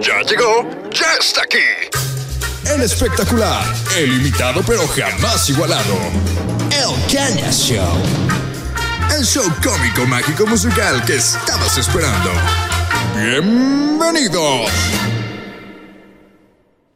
[0.00, 1.58] Ya llegó, ya está aquí.
[2.72, 3.64] El espectacular,
[3.96, 5.96] el imitado pero jamás igualado.
[6.70, 8.00] El Caña Show.
[9.16, 12.30] El show cómico, mágico, musical que estabas esperando.
[13.16, 14.70] Bienvenidos.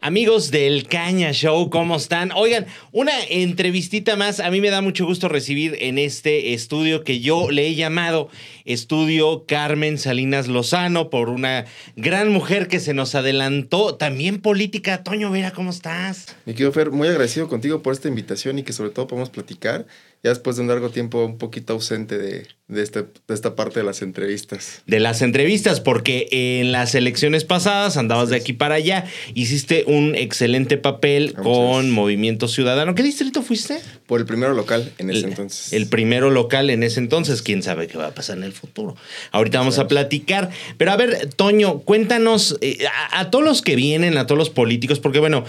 [0.04, 2.32] Amigos del Caña Show, ¿cómo están?
[2.32, 4.40] Oigan, una entrevistita más.
[4.40, 8.28] A mí me da mucho gusto recibir en este estudio que yo le he llamado
[8.64, 13.94] Estudio Carmen Salinas Lozano por una gran mujer que se nos adelantó.
[13.94, 15.04] También política.
[15.04, 16.34] Toño Vera, ¿cómo estás?
[16.46, 19.86] Mi querido Fer, muy agradecido contigo por esta invitación y que sobre todo podemos platicar
[20.24, 23.80] ya después de un largo tiempo un poquito ausente de, de, este, de esta parte
[23.80, 24.82] de las entrevistas.
[24.86, 29.04] De las entrevistas, porque en las elecciones pasadas andabas de aquí para allá,
[29.34, 31.92] hiciste un excelente papel Muchas con gracias.
[31.92, 32.94] Movimiento Ciudadano.
[32.94, 33.80] ¿Qué distrito fuiste?
[34.06, 35.72] Por el primero local en ese El- entonces.
[35.72, 37.42] El primero local en ese entonces.
[37.42, 38.94] Quién sabe qué va a pasar en el futuro.
[39.32, 40.50] Ahorita vamos a platicar.
[40.78, 42.78] Pero a ver, Toño, cuéntanos eh,
[43.10, 45.44] a, a todos los que vienen, a todos los políticos, porque bueno.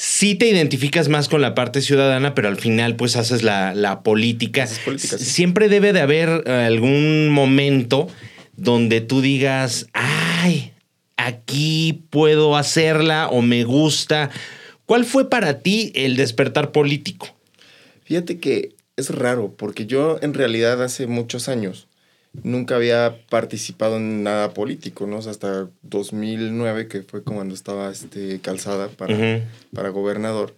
[0.00, 4.04] Sí te identificas más con la parte ciudadana, pero al final pues haces la, la
[4.04, 4.62] política.
[4.62, 5.24] Haces política, sí.
[5.24, 8.06] Siempre debe de haber algún momento
[8.56, 10.70] donde tú digas, ay,
[11.16, 14.30] aquí puedo hacerla o me gusta.
[14.86, 17.36] ¿Cuál fue para ti el despertar político?
[18.04, 21.87] Fíjate que es raro, porque yo en realidad hace muchos años
[22.42, 25.18] nunca había participado en nada político, ¿no?
[25.18, 29.16] O sea, hasta 2009, que fue cuando estaba este, calzada para,
[29.74, 30.54] para gobernador.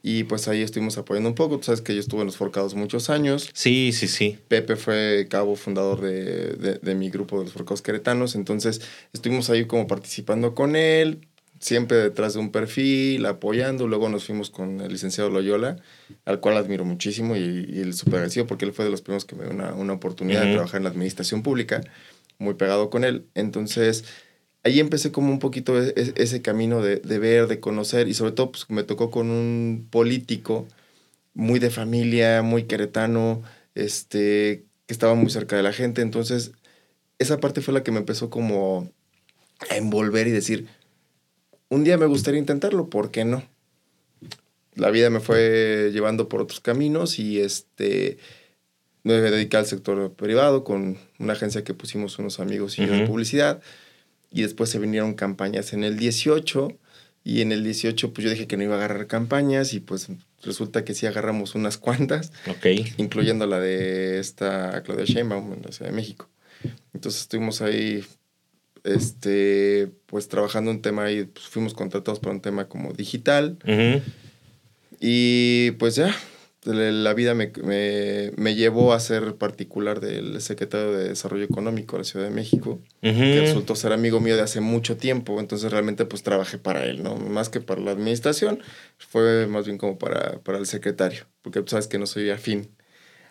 [0.00, 1.58] Y pues ahí estuvimos apoyando un poco.
[1.58, 3.50] Tú sabes que yo estuve en los Forcados muchos años.
[3.52, 4.38] Sí, sí, sí.
[4.46, 8.80] Pepe fue cabo fundador de, de- de mi grupo de los Forcados Queretanos, entonces
[9.12, 11.26] estuvimos ahí como participando con él,
[11.60, 15.76] siempre detrás de un perfil, apoyando, luego nos fuimos con el licenciado Loyola,
[16.24, 19.24] al cual admiro muchísimo y, y el súper agradecido porque él fue de los primeros
[19.24, 21.80] que me dio una, una oportunidad de trabajar en la administración pública,
[22.38, 24.04] muy pegado con él, entonces
[24.64, 28.14] ahí empecé como un poquito e- e- ese camino de, de ver, de conocer y
[28.14, 30.66] sobre todo pues me tocó con un político
[31.34, 33.42] muy de familia, muy queretano,
[33.74, 36.02] este, que estaba muy cerca de la gente.
[36.02, 36.50] Entonces,
[37.20, 38.90] esa parte fue la que me empezó como
[39.70, 40.66] a envolver y decir,
[41.68, 43.42] un día me gustaría intentarlo, ¿por qué no?
[44.74, 48.18] La vida me fue llevando por otros caminos y este
[49.02, 53.06] me dediqué al sector privado con una agencia que pusimos unos amigos y yo de
[53.06, 53.60] publicidad.
[54.30, 56.78] Y después se vinieron campañas en el 18
[57.24, 60.08] y en el 18 pues yo dije que no iba a agarrar campañas y pues
[60.42, 62.32] resulta que sí agarramos unas cuantas,
[62.98, 66.28] incluyendo la de esta Claudia Sheinbaum en la Ciudad de México.
[66.92, 68.04] Entonces estuvimos ahí
[68.94, 73.58] este pues trabajando un tema ahí, pues fuimos contratados para un tema como digital
[75.00, 76.14] y pues ya,
[76.64, 82.00] la vida me, me, me llevó a ser particular del secretario de Desarrollo Económico de
[82.00, 83.40] la Ciudad de México, que Ujú.
[83.40, 87.16] resultó ser amigo mío de hace mucho tiempo, entonces realmente pues trabajé para él, ¿no?
[87.16, 88.60] Más que para la administración,
[88.98, 92.70] fue más bien como para, para el secretario, porque tú sabes que no soy afín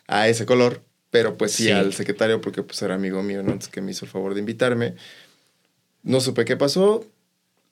[0.07, 1.71] a ese color, pero pues sí, Sí.
[1.71, 3.51] al secretario porque pues era amigo mío, ¿no?
[3.51, 4.95] Entonces que me hizo el favor de invitarme.
[6.07, 7.05] No supe qué pasó,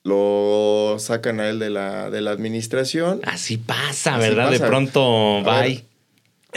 [0.04, 3.22] lo sacan a él de la, de la administración.
[3.24, 4.52] Así pasa, Así ¿verdad?
[4.52, 5.86] De pronto, A ver, bye.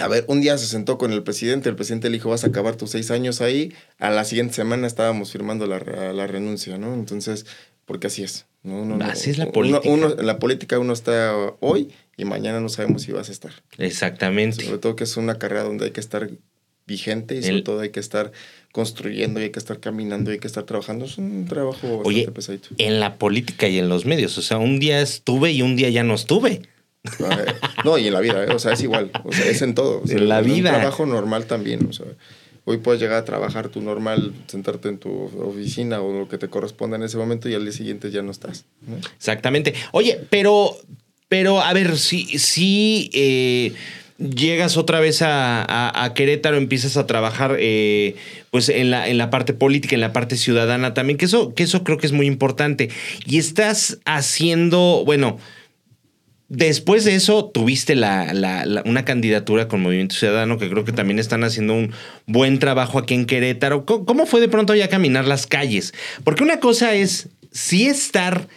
[0.03, 2.49] A ver, un día se sentó con el presidente, el presidente le dijo, vas a
[2.49, 5.79] acabar tus seis años ahí, a la siguiente semana estábamos firmando la,
[6.13, 6.95] la renuncia, ¿no?
[6.95, 7.47] Entonces,
[7.85, 8.47] porque así es.
[8.63, 8.99] ¿no?
[9.05, 9.89] Así es la política.
[9.89, 13.53] uno- en la política uno está hoy y mañana no sabemos si vas a estar.
[13.79, 14.65] Exactamente.
[14.65, 16.29] Sobre todo que es una carrera donde hay que estar
[16.89, 18.33] vigente y sobre El- todo hay que estar
[18.73, 21.05] construyendo y hay que estar caminando y hay que estar trabajando.
[21.05, 22.69] Es un trabajo Oye, bastante pesadito.
[22.79, 24.37] en la política y en los medios.
[24.39, 26.63] O sea, un día estuve y un día ya no estuve.
[27.85, 28.49] No, y en la vida, ¿eh?
[28.53, 30.03] o sea, es igual, o sea, es en todo.
[30.03, 30.71] o sea, En la vida.
[30.73, 32.07] Un trabajo normal también, o sea,
[32.65, 35.11] hoy puedes llegar a trabajar tu normal, sentarte en tu
[35.41, 38.31] oficina o lo que te corresponda en ese momento y al día siguiente ya no
[38.31, 38.65] estás.
[38.87, 38.97] ¿no?
[39.17, 39.75] Exactamente.
[39.93, 40.77] Oye, pero,
[41.29, 43.73] pero a ver, si, si eh,
[44.19, 48.17] llegas otra vez a, a- a Querétaro, empiezas a trabajar eh,
[48.51, 51.63] pues en la, en la parte política, en la parte ciudadana también, que eso, que
[51.63, 52.91] eso creo que es muy importante.
[53.27, 55.39] Y estás haciendo, bueno,
[56.51, 60.93] Después de eso, tuviste la, la- la- una candidatura con Movimiento Ciudadano, que creo que
[60.93, 61.93] también están haciendo un
[62.25, 63.85] buen trabajo aquí en Querétaro.
[63.85, 65.93] ¿Cómo, cómo fue de pronto ya caminar las calles?
[66.25, 68.49] Porque una cosa es sí estar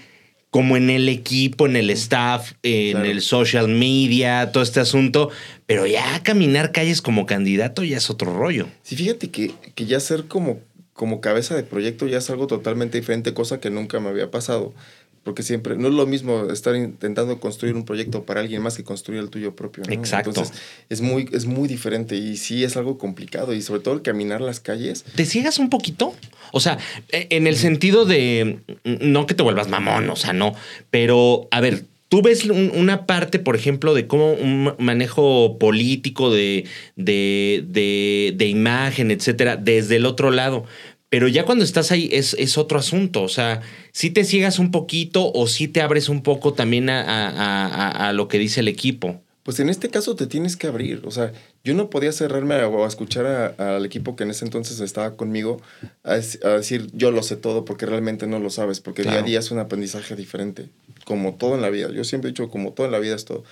[0.52, 3.06] como en el equipo, en el staff, en Claro.
[3.10, 5.30] el social media, todo este asunto,
[5.66, 8.68] pero ya caminar calles como candidato ya es otro rollo.
[8.84, 10.60] Sí, fíjate que, que ya ser como,
[10.94, 14.74] como cabeza de proyecto ya es algo totalmente diferente, cosa que nunca me había pasado.
[15.24, 18.84] Porque siempre, no es lo mismo estar intentando construir un proyecto para alguien más que
[18.84, 19.84] construir el tuyo propio.
[19.86, 19.94] ¿no?
[19.94, 20.32] Exacto.
[20.32, 20.58] Entonces,
[20.90, 23.54] es muy, es muy diferente y sí es algo complicado.
[23.54, 25.04] Y sobre todo el caminar las calles.
[25.16, 26.16] ¿Te ciegas un poquito?
[26.52, 26.80] O sea,
[27.10, 30.56] e- en el sentido de, no que te vuelvas mamón, o sea, no,
[30.90, 36.66] pero a ver, tú ves una parte, por ejemplo, de cómo un manejo político de,
[36.98, 40.66] de, de, de imagen, etcétera, desde el otro lado.
[41.12, 43.22] Pero ya cuando estás ahí es, es, otro asunto.
[43.22, 43.62] O sea,
[43.92, 48.14] si te ciegas un poquito o si te abres un poco también a, a, a,
[48.14, 49.22] lo que dice el equipo.
[49.44, 51.02] Pues en este caso te tienes que abrir.
[51.04, 51.34] O sea,
[51.66, 53.26] yo no podía cerrarme a, escuchar
[53.58, 55.62] al equipo que en ese entonces estaba conmigo
[56.04, 59.40] a, decir yo lo sé todo porque realmente no lo sabes, porque día a día
[59.40, 60.70] es un aprendizaje diferente,
[61.04, 61.92] como todo en la vida.
[61.92, 63.44] Yo siempre he dicho, como todo en la vida es todo.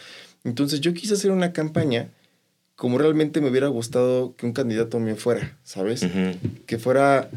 [0.45, 2.07] Entonces yo quise hacer una campaña
[2.79, 6.07] como realmente me hubiera gustado que un candidato me fuera, ¿sabes?
[6.65, 7.29] Que fuera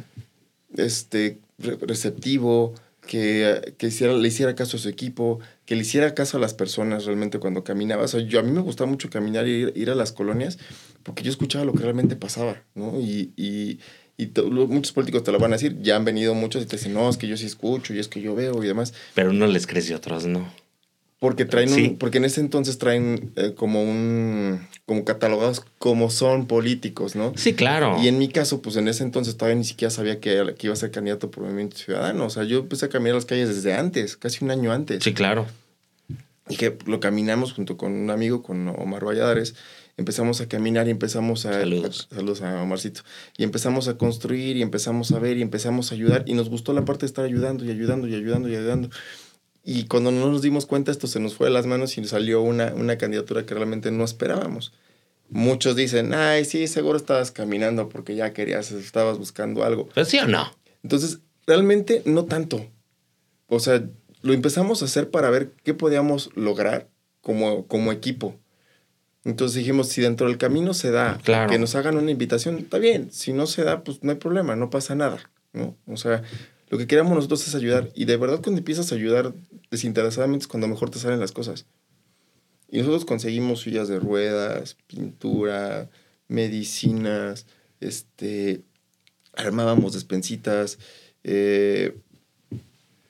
[0.77, 2.75] este, receptivo,
[3.09, 6.55] que, que hiciera, le hiciera caso a su equipo, que le hiciera caso a las
[6.55, 8.05] personas realmente cuando caminaba.
[8.05, 10.61] O sea, yo, a mí me gustaba mucho caminar y ir, a las colonias
[11.03, 13.01] porque yo escuchaba lo que realmente pasaba, ¿no?
[13.01, 13.81] Y, y,
[14.17, 14.31] y
[14.69, 17.11] muchos políticos te lo van a decir, ya han venido muchos y te dicen, no,
[17.11, 18.95] es que yo sí escucho y es que yo veo y demás.
[19.15, 20.49] Pero uno les crece y otros no.
[21.23, 27.15] Porque traen porque en ese entonces traen eh, como un, como catalogados como son políticos,
[27.15, 27.33] ¿no?
[27.37, 27.97] Sí, claro.
[28.03, 30.73] Y en mi caso, pues en ese entonces todavía ni siquiera sabía que, que iba
[30.73, 32.27] a ser candidato por Movimiento Ciudadano.
[32.27, 35.05] O sea, yo empecé a caminar las calles desde antes, casi un año antes.
[35.05, 35.47] Sí, claro.
[36.49, 39.55] Y que lo caminamos junto con un amigo, con Omar Valladares.
[39.97, 41.53] Empezamos a caminar y empezamos a...
[41.53, 42.09] Saludos.
[42.11, 43.03] A, saludos a Omarcito.
[43.39, 46.25] Y empezamos a construir y empezamos a ver y empezamos a ayudar.
[46.27, 48.89] Y nos gustó la parte de estar ayudando y ayudando y ayudando y ayudando.
[48.89, 49.32] Y
[49.89, 52.75] cuando no nos dimos cuenta, esto se nos fue de las manos y salió una,
[52.75, 54.73] una candidatura que realmente no esperábamos.
[55.29, 59.89] Muchos dicen, ay, sí, seguro estabas caminando porque ya querías, estabas buscando algo.
[59.95, 60.53] ¿Pero sí o no?
[60.83, 62.67] Entonces, realmente no tanto.
[63.47, 63.85] O sea,
[64.23, 66.89] lo empezamos a hacer para ver qué podíamos lograr
[67.21, 68.37] como, como equipo.
[69.25, 73.13] Entonces dijimos, si dentro del camino se da, que nos hagan una invitación, está bien.
[73.13, 75.31] Si no se da, pues no hay problema, no pasa nada.
[75.53, 75.77] ¿no?
[75.87, 76.23] O sea,
[76.73, 77.91] lo que queremos nosotros es ayudar.
[77.95, 79.35] Y de verdad cuando empiezas a ayudar
[79.71, 81.67] desinteresadamente es cuando mejor te salen las cosas.
[82.71, 85.91] Y nosotros conseguimos sillas de ruedas, pintura,
[86.29, 87.45] medicinas,
[87.81, 88.63] este,
[89.35, 90.79] armábamos despensitas,
[91.25, 91.95] eh,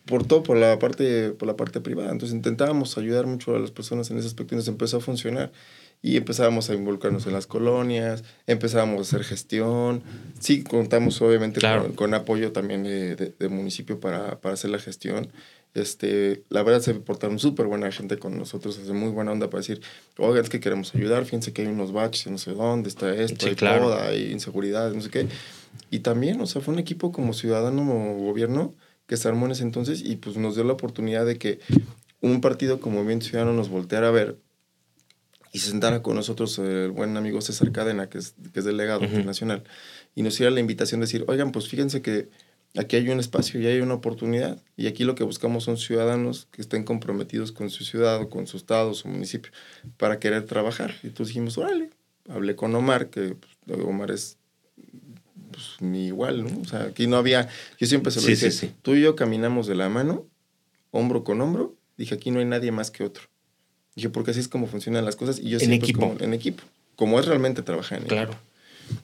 [0.07, 2.11] por todo, por la, parte, por la parte privada.
[2.11, 5.53] Entonces intentábamos ayudar mucho a las personas en ese aspecto y nos empezó a funcionar
[6.03, 10.03] y empezábamos a involucrarnos en las colonias, empezábamos a hacer gestión.
[10.41, 11.61] Sí, contamos obviamente
[11.95, 15.29] con, apoyo también de, municipio para, para, hacer la gestión.
[15.75, 19.61] Este, la verdad se portaron súper buena gente con nosotros, hace muy buena onda para
[19.61, 19.81] decir,
[20.19, 23.47] oigan, es que queremos ayudar, fíjense que hay unos baches, no sé dónde está esto,
[23.47, 23.95] hay claro.
[23.95, 25.29] hay inseguridad, no sé qué.
[25.89, 28.75] Y también, o sea, fue un equipo como ciudadano, como gobierno,
[29.07, 31.61] que se armó en ese entonces y pues nos dio la oportunidad de que
[32.21, 34.39] un partido como Movimiento Ciudadano nos volteara a ver
[35.53, 39.05] y se sentara con nosotros el buen amigo César Cadena, que es, que es delegado
[39.05, 39.63] internacional,
[40.15, 42.31] y nos hiciera la invitación de decir, oigan, pues fíjense que
[42.75, 46.49] aquí hay un espacio y hay una oportunidad, y aquí lo que buscamos son ciudadanos
[46.51, 49.53] que estén comprometidos con su ciudad, o con su estado, su municipio,
[49.99, 50.95] para querer trabajar.
[51.03, 51.91] Y entonces dijimos, órale,
[52.31, 54.39] hablé con Omar, que pues, Omar es
[55.51, 56.63] pues, ni igual, ¿no?
[56.63, 59.75] O sea, aquí no había, yo siempre se lo dije, tú y yo caminamos de
[59.75, 60.27] la mano,
[60.91, 63.32] hombro con hombro, dije, aquí no hay nadie más que otro.
[63.95, 65.39] Dije, porque así es como funcionan las cosas.
[65.39, 66.17] Y yo en equipo.
[66.21, 66.63] en equipo.
[66.97, 68.35] Como es realmente trabajar en claro.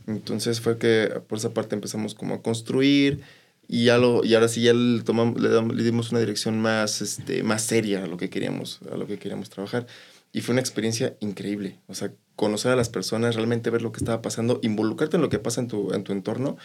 [0.06, 3.23] Entonces fue que por esa parte empezamos como a construir
[3.69, 7.43] y ya lo y ahora sí ya le, tomamos, le, dimos una dirección más este
[7.43, 9.87] más seria a lo que queríamos a lo que queríamos trabajar
[10.33, 13.99] y fue una experiencia increíble o sea conocer a las personas realmente ver lo que
[13.99, 16.57] estaba pasando involucrarte en lo que pasa en tu en tu entorno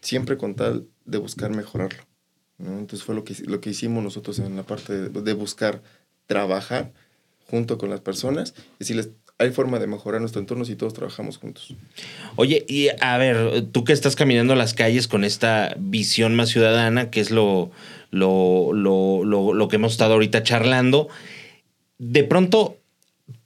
[0.00, 2.04] siempre con tal de buscar mejorarlo
[2.58, 2.78] ¿no?
[2.78, 5.82] entonces fue lo que lo que hicimos nosotros en la parte de, de buscar
[6.26, 6.92] trabajar
[7.52, 11.36] junto con las personas y decirles, hay forma de mejorar nuestro entorno si todos trabajamos
[11.36, 11.74] juntos.
[12.36, 17.10] Oye, y a ver, tú que estás caminando las calles con esta visión más ciudadana,
[17.10, 17.70] que es lo,
[18.10, 21.08] lo, lo, lo, lo que hemos estado ahorita charlando,
[21.98, 22.78] de pronto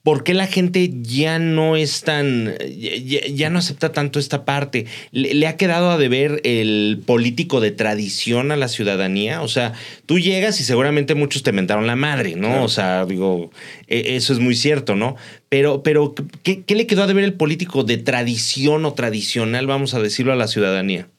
[0.07, 4.85] ¿Por qué la gente ya no es tan, ya, no acepta tanto esta parte?
[5.11, 9.41] ¿Le, ha quedado a deber el político de tradición a la ciudadanía?
[9.41, 9.73] O sea,
[10.05, 12.63] tú llegas y seguramente muchos te mentaron la madre, ¿no?
[12.63, 13.51] O sea, digo,
[13.89, 15.17] e, eso es muy cierto, ¿no?
[15.49, 19.93] Pero, pero ¿qué, ¿qué, le quedó a deber el político de tradición o tradicional, vamos
[19.93, 21.09] a decirlo, a la ciudadanía?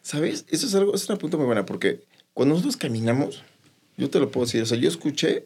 [0.00, 0.46] ¿Sabes?
[0.48, 2.00] Eso es algo, es una punto muy buena, porque
[2.32, 3.42] cuando nosotros caminamos,
[3.98, 5.44] yo te lo puedo decir, o sea, yo escuché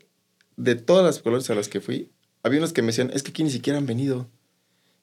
[0.56, 2.10] de todas las colores a las que fui,
[2.46, 4.28] había unos que me decían, es que aquí ni siquiera han venido.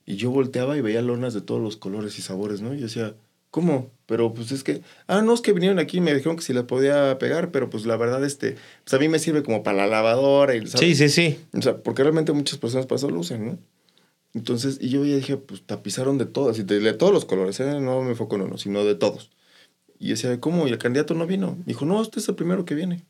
[0.06, 2.74] Y yo volteaba y veía lonas de todos los colores y sabores, ¿no?
[2.74, 3.16] Y yo decía,
[3.52, 3.92] ¿cómo?
[4.06, 6.54] Pero pues es que, ah, no, es que vinieron aquí y me dijeron que si
[6.54, 9.78] la podía pegar, pero pues la verdad, este, pues a mí me sirve como para
[9.78, 10.56] la lavadora.
[10.56, 11.40] Y, Sí, sí, sí.
[11.54, 13.60] O sea, porque realmente muchas personas para eso lo usan, ¿no?
[14.34, 17.60] Entonces, y yo ya dije, pues tapizaron de todas, y de, de todos los colores,
[17.60, 17.80] ¿eh?
[17.80, 19.30] no me enfoco en uno, sino de todos.
[20.00, 20.68] Y yo decía, ¿cómo?
[20.68, 21.58] ¿Y el candidato no vino?
[21.66, 23.04] Dijo, no, usted es el primero que viene.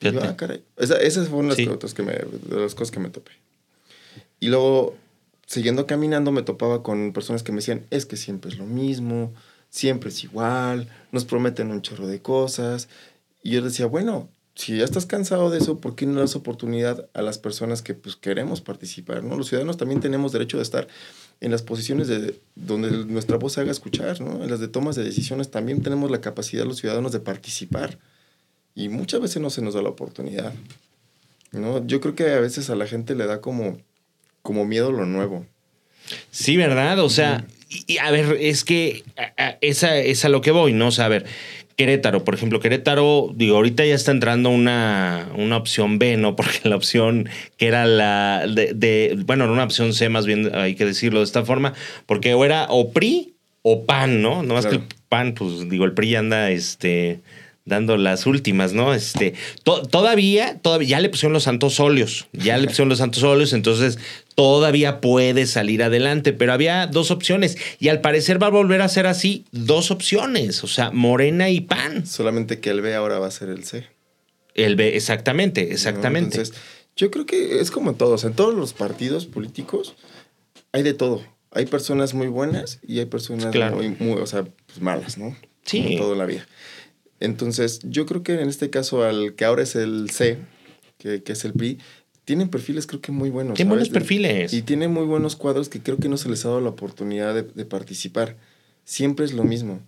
[0.00, 0.62] Y yo, ah, caray.
[0.76, 1.66] Esa- esas fueron las, Sí.
[1.66, 3.32] cosas que me, de las cosas que me topé.
[4.40, 4.94] Y luego,
[5.46, 9.32] siguiendo caminando, me topaba con personas que me decían, es que siempre es lo mismo,
[9.70, 12.88] siempre es igual, nos prometen un chorro de cosas.
[13.42, 17.08] Y yo decía, bueno, si ya estás cansado de eso, ¿por qué no das oportunidad
[17.14, 19.22] a las personas que pues, queremos participar?
[19.22, 19.36] ¿no?
[19.36, 20.88] Los ciudadanos también tenemos derecho de estar
[21.40, 24.42] en las posiciones de, donde nuestra voz se haga escuchar, ¿no?
[24.42, 27.98] En las de tomas de decisiones también tenemos la capacidad los ciudadanos de participar.
[28.76, 30.52] Y muchas veces no se nos da la oportunidad.
[31.52, 31.84] ¿no?
[31.86, 33.78] Yo creo que a veces a la gente le da como,
[34.42, 35.46] como miedo lo nuevo.
[36.30, 36.98] Sí, ¿verdad?
[37.00, 40.50] O sea, y, y a ver, es que a- a- esa es a lo que
[40.50, 40.88] voy, ¿no?
[40.88, 41.24] O sea, a ver,
[41.76, 46.36] Querétaro, por ejemplo, Querétaro, digo, ahorita ya está entrando una, una opción B, ¿no?
[46.36, 50.54] Porque la opción que era la de, de- bueno, era una opción C más bien,
[50.54, 51.72] hay que decirlo de esta forma,
[52.06, 54.42] porque o era o PRI o PAN, ¿no?
[54.42, 54.80] No más Claro.
[54.80, 57.20] que el PAN, pues digo, el PRI anda, este
[57.66, 58.94] dando las últimas, ¿no?
[58.94, 63.22] Este, to- todavía, todavía, ya le pusieron los santos óleos, ya le pusieron los santos
[63.24, 63.98] óleos, entonces
[64.34, 68.88] todavía puede salir adelante, pero había dos opciones y al parecer va a volver a
[68.88, 72.06] ser así, dos opciones, o sea, Morena y PAN.
[72.06, 73.84] Solamente que el B ahora va a ser el C.
[74.54, 75.72] El B, exactamente, ¿no?
[75.72, 76.36] exactamente.
[76.38, 76.54] Entonces,
[76.96, 78.24] yo creo que es como en todos.
[78.24, 79.96] En todos los partidos políticos
[80.72, 81.22] hay de todo.
[81.50, 83.76] Hay personas muy buenas y hay personas Claro.
[83.76, 85.36] muy, muy, o sea, pues, malas, ¿no?
[85.64, 85.82] Sí.
[85.82, 86.46] Como todo en la vida.
[87.20, 90.38] Entonces, yo creo que en este caso, al que ahora es el C,
[90.98, 91.78] que, que es el PRI,
[92.24, 93.54] tienen perfiles creo que muy buenos.
[93.54, 94.52] Tienen buenos perfiles.
[94.52, 97.34] Y tienen muy buenos cuadros que creo que no se les ha dado la oportunidad
[97.34, 98.36] de, de participar.
[98.84, 99.80] Siempre es lo mismo.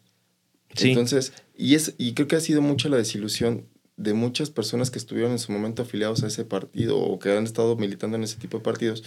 [0.75, 0.91] Sí.
[0.91, 3.67] Entonces, y, es, y creo que ha sido mucha la desilusión
[3.97, 7.45] de muchas personas que estuvieron en su momento afiliados a ese partido o que han
[7.45, 9.03] estado militando en ese tipo de partidos,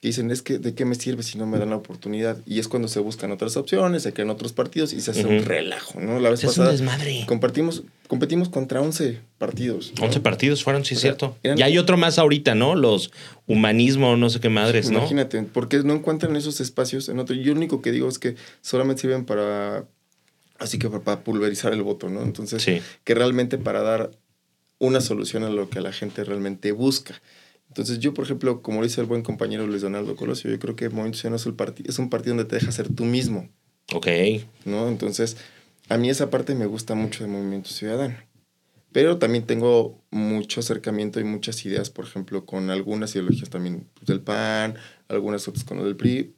[0.00, 2.36] que dicen, es que, ¿de qué me sirve si no me dan la oportunidad?
[2.46, 5.42] Y es cuando se buscan otras opciones, se crean otros partidos y se hace un
[5.44, 6.20] relajo, ¿no?
[6.20, 7.24] La vez Se pasada desmadre.
[7.26, 9.92] compartimos, competimos contra 11 partidos.
[9.98, 10.04] ¿no?
[10.04, 11.36] 11 partidos fueron, sí, es O sea, cierto.
[11.42, 12.74] eran- Y hay otro más ahorita, ¿no?
[12.74, 13.10] Los
[13.46, 14.98] humanismo, no sé qué madres, ¿no?
[14.98, 17.34] Imagínate, porque no encuentran esos espacios en otro.
[17.34, 19.86] Yo lo único que digo es que solamente sirven para,
[20.58, 22.22] así que para, para pulverizar el voto, ¿no?
[22.22, 22.80] Entonces, Sí.
[23.04, 24.10] que realmente para dar
[24.78, 27.20] una solución a lo que la gente realmente busca.
[27.68, 30.76] Entonces, yo, por ejemplo, como lo dice el buen compañero Luis Donaldo Colosio, yo creo
[30.76, 33.48] que Movimiento Ciudadano es, el parti- es un partido donde te deja ser tú mismo,
[33.92, 34.06] Ok.
[34.64, 34.88] ¿no?
[34.88, 35.36] Entonces,
[35.88, 38.16] a mí esa parte me gusta mucho de Movimiento Ciudadano.
[38.92, 44.06] Pero también tengo mucho acercamiento y muchas ideas, por ejemplo, con algunas ideologías también pues,
[44.06, 44.76] del PAN,
[45.08, 46.34] algunas otras con lo del PRI,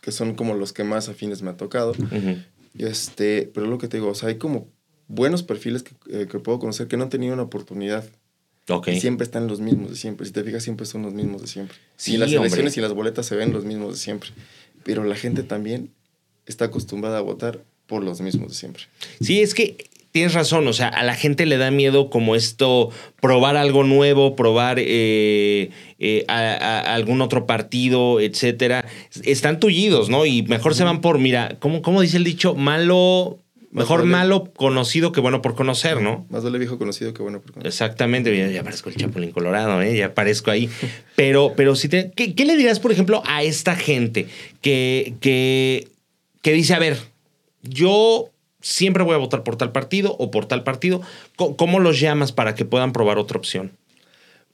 [0.00, 1.90] que son como los que más afines me ha tocado.
[1.90, 2.38] Ujú.
[2.78, 4.68] Este, pero lo que te digo, o sea, hay como
[5.06, 8.04] buenos perfiles que, eh, que puedo conocer que no han tenido una oportunidad.
[8.86, 10.24] Y siempre están los mismos de siempre.
[10.26, 11.76] Si te fijas, siempre son los mismos de siempre.
[11.96, 12.42] Sí, y las hombre.
[12.46, 14.30] elecciones y las boletas se ven los mismos de siempre.
[14.84, 15.90] Pero la gente también
[16.46, 18.84] está acostumbrada a votar por los mismos de siempre.
[19.20, 19.76] Sí, es que
[20.12, 22.90] tienes razón, o sea, a la gente le da miedo como esto,
[23.20, 28.84] probar algo nuevo, probar eh, eh, a, a- a algún otro partido, etcétera.
[29.24, 30.26] Están tullidos, ¿no?
[30.26, 32.54] Y mejor se van por, mira, ¿cómo, cómo dice el dicho?
[32.54, 33.38] Malo,
[33.72, 36.26] mejor vale- malo conocido que bueno por conocer, ¿no?
[36.30, 37.68] Más vale viejo conocido que bueno por conocer.
[37.68, 39.96] Exactamente, ya, ya parezco el Chapulín Colorado, ¿eh?
[39.96, 40.68] ya aparezco ahí.
[41.16, 44.28] Pero, pero si te, ¿qué, qué le dirás, por ejemplo, a esta gente
[44.60, 45.88] que, que,
[46.42, 46.98] que dice, a ver,
[47.62, 48.28] yo
[48.60, 51.00] siempre voy a votar por tal partido o por tal partido?
[51.36, 53.72] ¿Cómo, cómo los llamas para que puedan probar otra opción?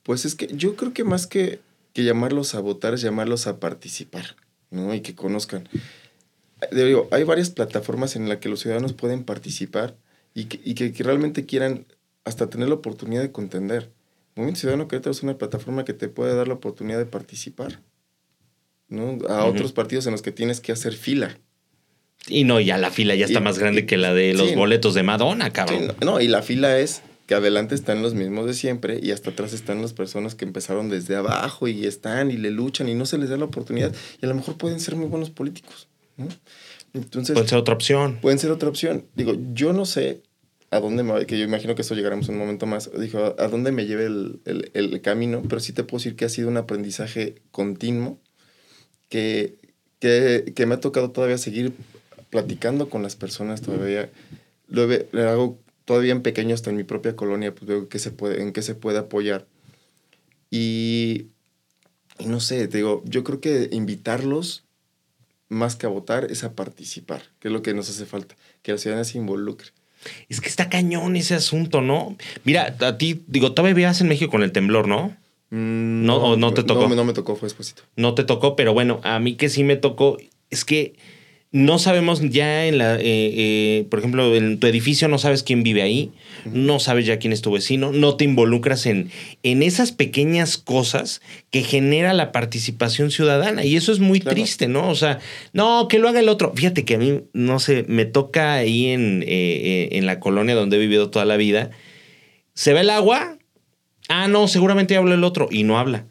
[0.03, 1.61] Pues es que yo creo que más que,
[1.93, 4.37] que llamarlos a votar es llamarlos a participar,
[4.71, 4.95] ¿no?
[4.95, 5.69] Y que conozcan.
[6.73, 9.97] Digo, hay varias plataformas en las que los ciudadanos pueden participar
[10.35, 11.87] y que, y que, que realmente quieran
[12.25, 13.91] hasta tener la oportunidad de contender.
[14.35, 17.81] Movimiento Ciudadano Querétaro es una plataforma que te puede dar la oportunidad de participar,
[18.89, 19.19] ¿no?
[19.29, 21.39] A otros partidos en los que tienes que hacer fila.
[22.27, 24.51] Y no, ya la fila ya está Y- más grande y- que la de los
[24.51, 24.55] sí.
[24.55, 25.95] boletos de Madonna, cabrón.
[26.05, 29.53] no, y la fila es que adelante están los mismos de siempre y hasta atrás
[29.53, 33.19] están las personas que empezaron desde abajo y están y le luchan y no se
[33.19, 35.89] les da la oportunidad y a lo mejor pueden ser muy buenos políticos.
[36.19, 36.29] ¿No?
[36.93, 38.19] Entonces, Puede ser otra opción.
[38.21, 39.07] pueden ser otra opción.
[39.15, 40.23] Digo, yo no sé
[40.71, 43.43] a dónde me que yo imagino que eso llegaremos en un momento más, dijo, a,
[43.43, 46.29] a dónde me lleve el, el- el camino, pero sí te puedo decir que ha
[46.29, 48.19] sido un aprendizaje continuo
[49.09, 49.57] que,
[50.01, 51.73] que, que me ha tocado todavía seguir
[52.31, 54.11] platicando con las personas todavía.
[54.69, 57.99] Lo ve- lo hago todavía en pequeño, hasta en mi propia colonia, pues veo que
[57.99, 59.47] se puede, en qué se puede apoyar.
[60.51, 61.29] Y,
[62.19, 64.65] y no sé, te digo, yo creo que invitarlos
[65.49, 68.73] más que a votar es a participar, que es lo que nos hace falta, que
[68.73, 69.69] la ciudadanía se involucre.
[70.29, 72.17] Es que está cañón ese asunto, ¿no?
[72.45, 75.17] Mira, a ti, digo, todavía vivías en México con el temblor, ¿no?
[75.51, 76.89] Mm, No, ¿o no te tocó?
[76.89, 77.83] No, no me tocó, fue despuésito.
[77.97, 80.19] no te tocó, pero bueno, a mí que sí me tocó,
[80.51, 80.95] es que
[81.51, 85.63] no sabemos ya en la, eh, eh, por ejemplo, en tu edificio no sabes quién
[85.63, 86.13] vive ahí,
[86.45, 89.11] no sabes ya quién es tu vecino, no te involucras en,
[89.43, 93.65] en esas pequeñas cosas que genera la participación ciudadana.
[93.65, 94.91] Y eso es muy triste, ¿no?
[94.91, 95.21] O sea,
[95.55, 96.53] no, que lo haga el otro.
[96.55, 100.77] Fíjate que a mí, no sé, me toca ahí en, eh, en la colonia donde
[100.77, 101.71] he vivido toda la vida.
[102.53, 103.39] Se ve el agua.
[104.11, 106.07] Ah, no, seguramente habla el otro y no habla.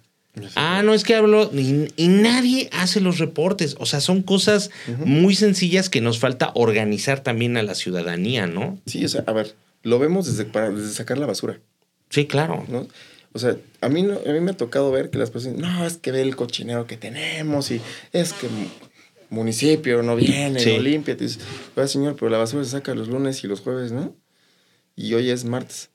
[0.56, 3.75] Ah, no es que hablo y, nadie hace los reportes.
[3.79, 4.70] O sea, son cosas
[5.06, 8.79] muy sencillas que nos falta organizar también a la ciudadanía, ¿no?
[8.86, 11.60] Sí, o sea, a ver, lo vemos desde, para, desde sacar la basura.
[12.10, 12.65] Sí, claro.
[12.67, 12.88] ¿no?
[13.34, 15.98] O sea, a mí, a mí me ha tocado ver que las personas, no, es
[15.98, 18.48] que ve el cochinero que tenemos y es que
[19.29, 21.15] municipio no viene, no limpia.
[21.15, 21.39] dices,
[21.86, 24.15] señor, pero la basura se saca los lunes y los jueves, ¿no?
[24.96, 25.89] Y hoy es martes.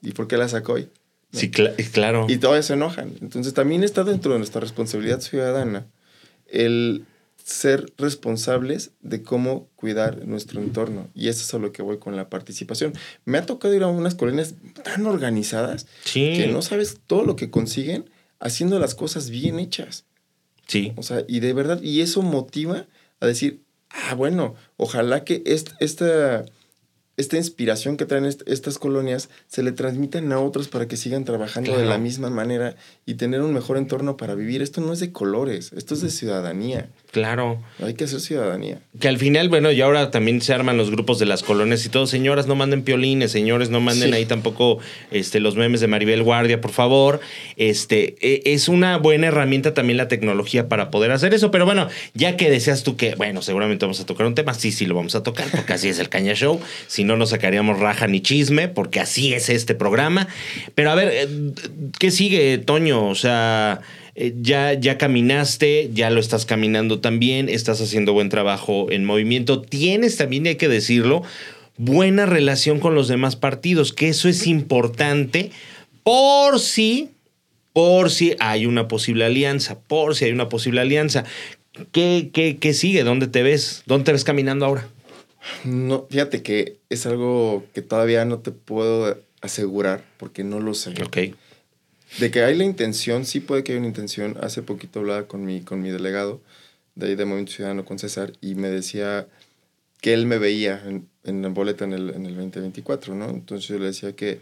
[0.00, 0.88] ¿Y por qué la sacó hoy?
[1.32, 2.26] Sí, claro.
[2.28, 3.14] Y todavía se enojan.
[3.20, 5.86] Entonces también está dentro de nuestra responsabilidad ciudadana
[6.46, 7.06] el
[7.42, 11.08] ser responsables de cómo cuidar nuestro entorno.
[11.14, 12.92] Y eso es a lo que voy con la participación.
[13.24, 17.50] Me ha tocado ir a unas colonias tan organizadas que no sabes todo lo que
[17.50, 20.04] consiguen haciendo las cosas bien hechas.
[20.66, 20.92] Sí.
[20.96, 22.86] O sea, y de verdad, y eso motiva
[23.20, 26.44] a decir, ah, bueno, ojalá que esta
[27.22, 31.76] esta inspiración que traen estas colonias se le transmiten a otros para que sigan trabajando
[31.76, 32.76] de la misma manera
[33.06, 34.60] y tener un mejor entorno para vivir.
[34.60, 36.90] Esto no es de colores, esto es de ciudadanía.
[37.12, 37.62] Claro.
[37.78, 38.78] Hay que hacer ciudadanía.
[38.98, 41.90] Que al final, bueno, y ahora también se arman los grupos de las colonias y
[41.90, 42.06] todo.
[42.06, 44.78] Señoras, no manden piolines, señores, no manden ahí tampoco
[45.10, 47.20] este, los memes de Maribel Guardia, por favor.
[47.58, 51.50] Este, e, es una buena herramienta también la tecnología para poder hacer eso.
[51.50, 54.72] Pero bueno, ya que deseas tú que, bueno, seguramente vamos a tocar un tema, sí,
[54.72, 56.62] sí lo vamos a tocar, porque así es el Caña Show.
[56.86, 60.28] Si no, no sacaríamos raja ni chisme, porque así es este programa.
[60.74, 61.28] Pero a ver, eh,
[61.98, 63.06] ¿qué sigue, Toño?
[63.06, 63.82] O sea.
[64.14, 69.62] Eh, ya, ya caminaste, ya lo estás caminando también, estás haciendo buen trabajo en movimiento,
[69.62, 71.22] tienes también, hay que decirlo,
[71.78, 75.50] buena relación con los demás partidos, que eso es importante
[76.02, 77.08] por si,
[77.72, 81.24] por si hay una posible alianza, por si hay una posible alianza.
[81.90, 83.04] ¿Qué, qué, qué sigue?
[83.04, 83.82] ¿Dónde te ves?
[83.86, 84.86] ¿Dónde te ves caminando ahora?
[85.64, 90.90] No, fíjate que es algo que todavía no te puedo asegurar porque no lo sé.
[91.02, 91.34] Ok.
[92.18, 94.36] De que hay la intención, sí puede que haya una intención.
[94.40, 96.40] Hace poquito hablaba con mi, con mi delegado
[96.94, 99.26] de ahí de Movimiento Ciudadano, con César, y me decía
[100.00, 103.30] que él me veía en, en la boleta en el, en el 2024, ¿no?
[103.30, 104.40] Entonces yo le decía que,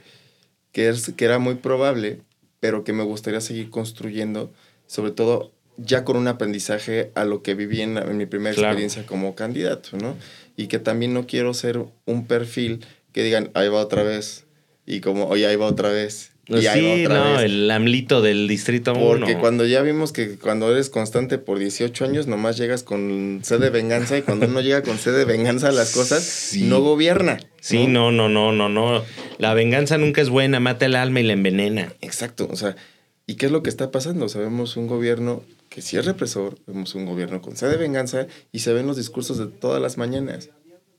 [0.73, 2.21] que, es, que era muy probable,
[2.59, 4.51] pero que me gustaría seguir construyendo,
[4.87, 9.35] sobre todo ya con un aprendizaje a lo que viví en, mi primera experiencia como
[9.35, 10.17] candidato, ¿no?
[10.57, 14.45] Y que también no quiero ser un perfil que digan, ahí va otra vez,
[14.87, 19.03] y como, oye, ahí va otra vez, sí, no, el amlito del distrito 1.
[19.03, 23.61] Porque cuando ya vimos que cuando eres constante por 18 años, nomás llegas con sed
[23.61, 27.39] de venganza y cuando uno llega con sed de venganza a las cosas, no gobierna.
[27.61, 29.05] Sí, no, no, no, no, no.
[29.39, 31.93] La venganza nunca es buena, mata el alma y la envenena.
[32.01, 32.77] Exacto, o sea,
[33.27, 34.29] ¿y qué es lo que está pasando?
[34.29, 38.59] Sabemos un gobierno que sí es represor, vemos un gobierno con sed de venganza y
[38.59, 40.51] se ven los discursos de todas las mañanas.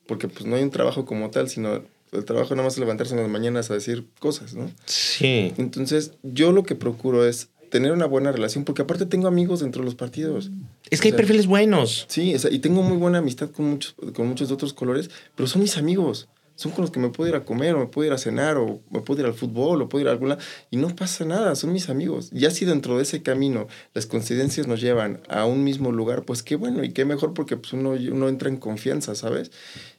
[0.08, 3.14] Porque pues no hay un trabajo como tal, sino el trabajo nada más es levantarse
[3.14, 4.70] en las mañanas a decir cosas, ¿no?
[4.86, 5.54] Sí.
[5.58, 9.82] Entonces, yo lo que procuro es tener una buena relación, porque aparte tengo amigos dentro
[9.82, 10.52] de los partidos.
[10.90, 12.06] Es que hay perfiles buenos.
[12.10, 15.62] Sí, y tengo muy buena amistad con muchos, con muchos de otros colores, pero son
[15.62, 16.28] mis amigos.
[16.56, 18.58] Son con los que me puedo ir a comer, o me puedo ir a cenar,
[18.58, 20.42] o me puedo ir al fútbol, o puedo ir a algún lado.
[20.70, 22.30] Y no pasa nada, son mis amigos.
[22.34, 26.44] Y así dentro de ese camino las coincidencias nos llevan a un mismo lugar, pues
[26.44, 29.50] qué bueno y qué mejor, porque pues uno, uno entra en confianza, ¿sabes?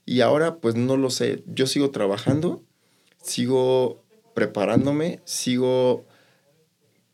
[0.04, 1.42] Y ahora, pues no lo sé.
[1.46, 2.62] Yo sigo trabajando,
[3.22, 4.02] sigo
[4.34, 6.04] preparándome, sigo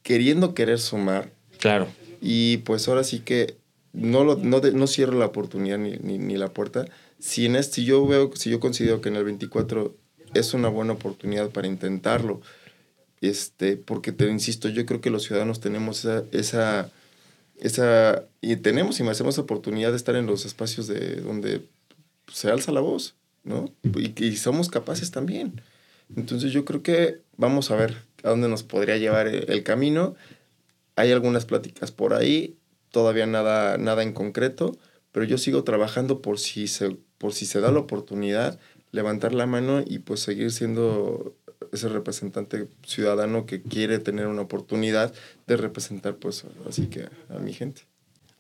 [0.03, 1.33] queriendo querer sumar.
[1.59, 1.87] Claro.
[2.21, 3.57] Y pues ahora sí que
[3.93, 6.87] no, lo, no, no cierro la oportunidad ni, ni, la puerta.
[7.19, 9.95] Si, en este, si yo veo, si yo considero que en el 24
[10.35, 12.41] es una buena oportunidad para intentarlo,
[13.21, 16.91] este, porque te insisto, yo creo que los ciudadanos tenemos esa, esa,
[17.59, 21.67] esa y tenemos y me hacemos oportunidad de estar en los espacios de donde
[22.33, 23.15] se alza la voz,
[23.45, 23.73] ¿no?
[23.97, 25.61] Y, somos capaces también.
[26.17, 30.15] Entonces yo creo que vamos a ver a dónde nos podría llevar el, camino.
[30.97, 32.57] Hay algunas pláticas por ahí,
[32.91, 34.77] todavía nada, nada en concreto,
[35.13, 38.59] pero yo sigo trabajando por si, se, por si se da la oportunidad,
[38.91, 41.37] levantar la mano y pues seguir siendo
[41.73, 45.13] ese representante ciudadano que quiere tener una oportunidad
[45.47, 47.83] de representar pues así que a mi gente.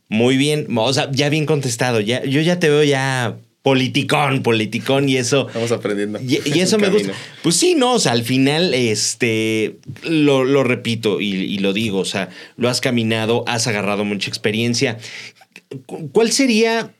[0.08, 5.08] Muy bien, o sea, ya bien contestado, ya, yo ya te veo ya politicón, politicón
[5.08, 5.48] y eso.
[5.48, 6.20] Estamos aprendiendo.
[6.20, 7.12] Y, eso me gusta.
[7.42, 12.30] Pues sí, no, o sea, al final, este, lo, repito y, lo digo, o sea,
[12.56, 14.98] lo has caminado, has agarrado mucha experiencia.
[16.12, 16.94] ¿Cuál sería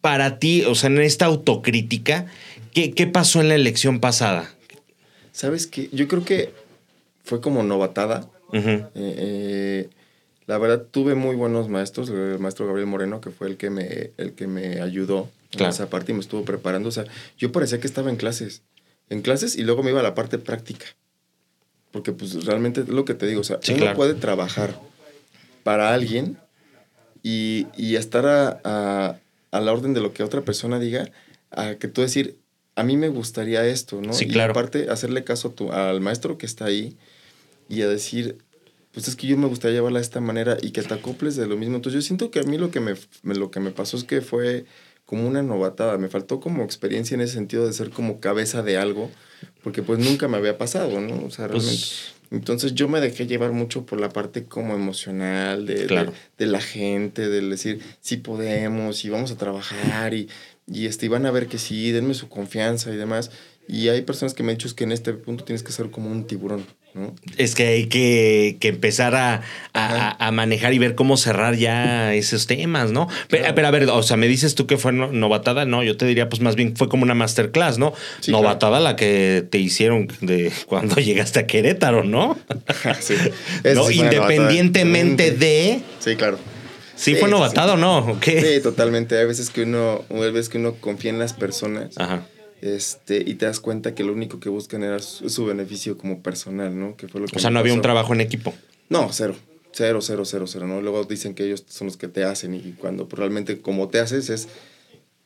[0.00, 2.26] para ti, o sea, en esta autocrítica,
[2.74, 4.54] ¿qué, qué pasó en la elección pasada?
[5.32, 5.88] ¿Sabes qué?
[5.92, 6.52] Yo creo que
[7.24, 8.28] fue como novatada.
[8.52, 9.88] Eh, eh,
[10.46, 12.08] la verdad, tuve muy buenos maestros.
[12.10, 15.72] El maestro Gabriel Moreno, que fue el que me, el que me ayudó Claro.
[15.72, 16.88] esa parte y me estuvo preparando.
[16.88, 17.04] O sea,
[17.38, 18.62] yo parecía que estaba en clases.
[19.10, 20.86] En clases y luego me iba a la parte práctica.
[21.92, 23.40] Porque, pues, realmente es lo que te digo.
[23.40, 23.96] O sea, Sí, uno claro.
[23.96, 24.78] puede trabajar
[25.62, 26.38] para alguien
[27.22, 29.18] y, y estar a, a-
[29.50, 31.08] a la orden de lo que otra persona diga,
[31.52, 32.38] a que tú decir,
[32.74, 34.12] a mí me gustaría esto, ¿no?
[34.12, 34.50] Sí, y claro.
[34.50, 36.96] aparte, hacerle caso a tu- al maestro que está ahí
[37.68, 38.38] y a decir,
[38.92, 41.46] pues es que yo me gustaría llevarla de esta manera y que te acoples de
[41.46, 41.76] lo mismo.
[41.76, 44.02] Entonces yo siento que a mí lo que me, me- lo que me pasó es
[44.02, 44.64] que fue
[45.06, 48.78] como una novatada, me faltó como experiencia en ese sentido de ser como cabeza de
[48.78, 49.10] algo,
[49.62, 51.24] porque pues nunca me había pasado, ¿no?
[51.26, 51.86] O sea, Pues, realmente.
[52.30, 55.86] Entonces yo me dejé llevar mucho por la parte como emocional de,
[56.38, 60.28] de- la gente, del decir, sí podemos y vamos a trabajar y,
[60.66, 63.30] y este, y van a ver que sí, denme su confianza y demás.
[63.66, 65.90] Y hay personas que me han dicho es que en este punto tienes que ser
[65.90, 67.14] como un tiburón, ¿no?
[67.38, 69.40] Es que hay que, que empezar a,
[69.72, 73.08] a- a manejar y ver cómo cerrar ya esos temas, ¿no?
[73.30, 75.96] Pero, pero, a ver, o sea, me dices tú que fue no- novatada, no, yo
[75.96, 77.94] te diría, pues más bien fue como una masterclass, ¿no?
[78.20, 82.36] Sí, novatada la que te hicieron de cuando llegaste a Querétaro, ¿no?
[83.00, 83.14] Sí.
[83.74, 83.84] ¿No?
[83.84, 83.98] sí.
[84.00, 85.80] Independientemente de.
[86.00, 86.38] Sí, claro.
[86.96, 87.98] ¿Sí, Sí, fue novatada o no?
[87.98, 88.40] ¿O qué?
[88.56, 89.18] Sí, totalmente.
[89.18, 92.24] Hay veces que uno, hay veces que uno confía en las personas Ajá.
[92.64, 96.22] Este, y te das cuenta que lo único que buscan era su, su beneficio como
[96.22, 96.96] personal, ¿no?
[96.96, 98.54] Que fue lo que O sea, no había un trabajo en equipo.
[98.88, 99.36] No, cero.
[99.72, 100.80] Cero, cero, cero, cero, ¿no?
[100.80, 103.98] Luego dicen que ellos son los que te hacen y cuando pues, realmente como te
[103.98, 104.48] haces es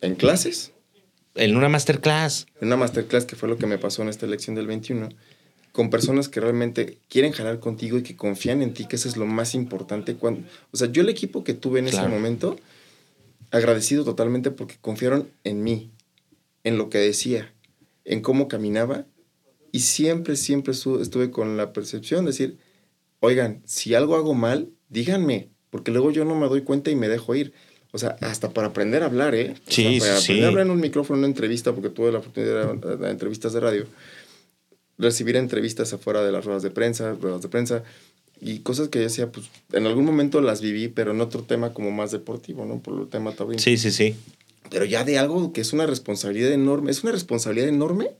[0.00, 0.72] en clases,
[1.34, 2.46] En una masterclass.
[2.60, 5.10] en una masterclass que fue lo que me pasó en esta elección del 21,
[5.72, 9.16] con personas que realmente quieren jalar contigo y que confían en ti, que eso es
[9.16, 10.14] lo más importante.
[10.14, 10.40] Cuando,
[10.72, 12.06] o sea, yo el equipo que tuve en Claro.
[12.08, 12.58] ese momento,
[13.50, 15.90] agradecido totalmente porque confiaron en mí,
[16.64, 17.52] en lo que decía,
[18.04, 19.06] en cómo caminaba
[19.72, 22.58] y siempre, siempre estu- estuve con la percepción de decir,
[23.20, 27.08] oigan, si algo hago mal, díganme, porque luego yo no me doy cuenta y me
[27.08, 27.52] dejo ir.
[27.92, 29.54] O sea, hasta para aprender a hablar, ¿eh?
[29.66, 31.88] O Sí, sea, para sí, aprender a hablar en un micrófono, en una entrevista, porque
[31.88, 33.86] tuve la oportunidad de dar entrevistas de radio,
[34.98, 37.84] recibir entrevistas afuera de las ruedas de prensa, ruedas de prensa,
[38.40, 41.72] y cosas que yo decía, pues en algún momento las viví, pero en otro tema
[41.72, 42.80] como más deportivo, ¿no?
[42.80, 43.60] Por el tema taurino.
[43.60, 44.14] Sí, sí, sí.
[44.70, 48.10] Pero ya de algo que es una responsabilidad enorme, es una responsabilidad enorme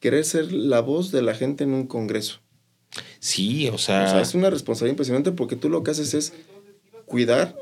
[0.00, 2.40] querer ser la voz de la gente en un congreso.
[3.20, 4.08] Sí, o O sea.
[4.08, 6.32] sea, es una responsabilidad impresionante porque tú lo que haces es
[7.04, 7.54] cuidar,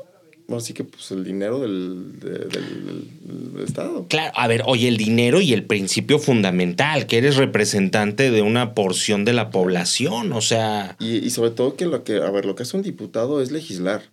[0.55, 4.07] así que pues el dinero del, de- del- del- del Estado.
[4.07, 8.73] Claro, a ver, oye, el dinero y el principio fundamental, que eres representante de una
[8.73, 12.45] porción de la población, o sea, Y, y sobre todo que lo que, a ver,
[12.45, 14.03] lo que hace un diputado es legislar.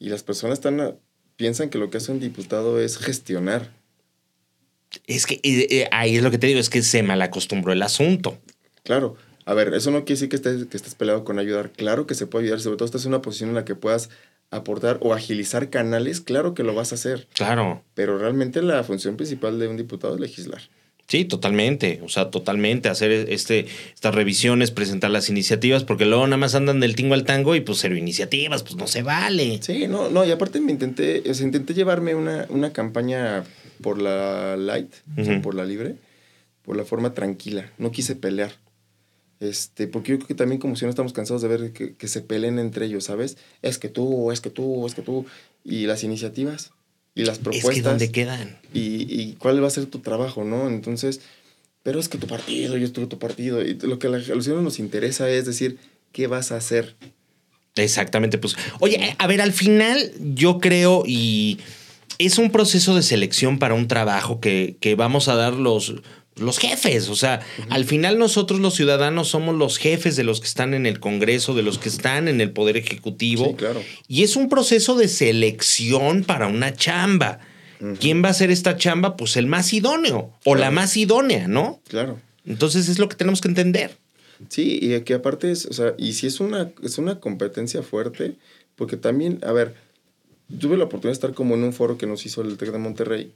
[0.00, 0.98] Y las personas están
[1.36, 3.70] piensan que lo que hace un diputado es gestionar.
[5.06, 7.82] es que eh, eh, ahí es lo que te digo, es que se malacostumbró el
[7.82, 8.38] asunto.
[8.82, 9.16] Claro.
[9.44, 11.70] A ver, eso no quiere decir que estés, que estés peleado con ayudar.
[11.72, 12.60] Claro que se puede ayudar.
[12.60, 14.08] Sobre todo estás en una posición en la que puedas
[14.50, 16.20] aportar o agilizar canales.
[16.20, 17.26] Claro que lo vas a hacer.
[17.34, 17.82] Claro.
[17.94, 20.62] Pero realmente la función principal de un diputado es legislar.
[21.12, 22.00] Sí, totalmente.
[22.02, 22.88] O sea, totalmente.
[22.88, 27.24] Hacer este, estas revisiones, presentar las iniciativas, porque luego nada más andan del tingo al
[27.24, 29.58] tango y pues cero iniciativas, pues no se vale.
[29.60, 33.44] Sí, no, no, y aparte me intenté, o sea, intenté llevarme una, una campaña
[33.82, 35.96] por la light, o sea, por la libre,
[36.62, 37.70] por la forma tranquila.
[37.76, 38.52] No quise pelear.
[39.38, 42.08] Este, porque yo creo que también como si no estamos cansados de ver que, que
[42.08, 43.36] se peleen entre ellos, ¿sabes?
[43.60, 45.26] Es que tú, es que tú, es que tú.
[45.62, 46.72] Y las iniciativas
[47.14, 47.74] y las Es propuestas.
[47.74, 48.58] que ¿dónde quedan?
[48.72, 48.80] y,
[49.22, 50.68] y cuál va a ser tu trabajo, ¿no?
[50.68, 51.20] Entonces,
[51.82, 53.62] pero es que tu partido, yo estuve tu partido.
[53.62, 55.78] Y lo que a los ciudadanos nos interesa es decir,
[56.12, 56.94] ¿qué vas a hacer?
[57.76, 58.54] Exactamente, pues.
[58.80, 61.58] Oye, a ver, al final yo creo y
[62.18, 65.94] es un proceso de selección para un trabajo que, que vamos a dar los,
[66.36, 67.08] los jefes.
[67.08, 70.86] O sea, al final nosotros los ciudadanos somos los jefes de los que están en
[70.86, 73.46] el Congreso, de los que están en el Poder Ejecutivo.
[73.46, 73.82] Sí, claro.
[74.08, 77.40] Y es un proceso de selección para una chamba.
[77.98, 79.16] ¿Quién va a hacer esta chamba?
[79.16, 81.80] Pues el más idóneo o la más idónea, ¿no?
[81.88, 82.20] Claro.
[82.46, 83.96] Entonces es lo que tenemos que entender.
[84.48, 88.36] Sí, y que aparte es, o sea, y si es una, es una competencia fuerte,
[88.76, 89.74] porque también, a ver,
[90.60, 92.78] tuve la oportunidad de estar como en un foro que nos hizo el TEC de
[92.78, 93.32] Monterrey,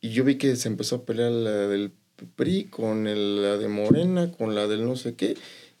[0.00, 1.92] y yo vi que se empezó a pelear la del
[2.36, 5.36] PRI con el- la de Morena, con la del no sé qué,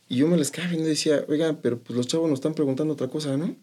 [0.08, 2.54] y yo me les quedaba viendo y decía, oiga, pero pues los chavos nos están
[2.54, 3.56] preguntando otra cosa, ¿no?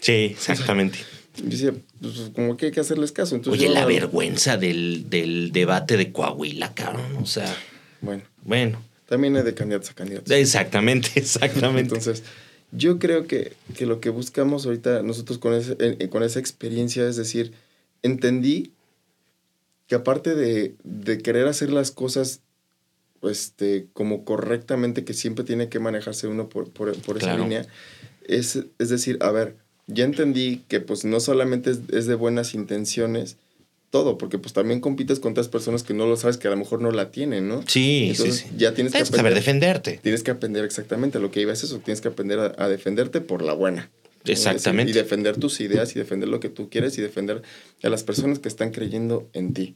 [0.00, 0.98] Sí, exactamente.
[1.42, 3.34] Decía, pues como que hay que hacerles caso.
[3.36, 7.16] Entonces, Oye, yo- la vergüenza del, del debate de Coahuila, cabrón.
[7.22, 7.54] O sea,
[8.00, 8.82] Bueno, bueno.
[9.08, 10.30] también hay de candidatos a candidatos.
[10.32, 11.82] Exactamente, exactamente.
[11.94, 12.24] Entonces,
[12.72, 15.76] yo creo que, que lo que buscamos ahorita nosotros con, ese-
[16.08, 17.52] con esa experiencia es decir,
[18.02, 18.72] entendí
[19.90, 22.42] que aparte de, de querer hacer las cosas
[23.22, 27.42] este, como correctamente, que siempre tiene que manejarse uno por, por, por esa Claro.
[27.42, 27.66] línea,
[28.26, 29.56] es, es decir, a ver,
[29.88, 33.36] ya entendí que pues no solamente es, es de buenas intenciones
[33.90, 36.56] todo, porque pues también compites con otras personas que no lo sabes, que a lo
[36.56, 37.64] mejor no la tienen, ¿no?
[37.66, 38.54] Sí, Entonces, sí, sí.
[38.56, 39.34] ya tienes que Tienes que saber aprender.
[39.34, 39.98] defenderte.
[40.00, 43.20] Tienes que aprender exactamente lo que iba es eso, tienes que aprender a, a defenderte
[43.20, 43.90] por la buena.
[44.24, 44.32] ¿No?
[44.32, 44.90] Exactamente.
[44.90, 47.42] Y defender tus ideas y defender lo que tú quieres y defender
[47.82, 49.74] a las personas que están creyendo en ti.